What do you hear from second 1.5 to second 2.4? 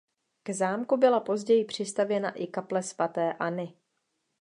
přistavěna